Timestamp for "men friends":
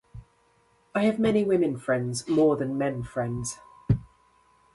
2.75-3.59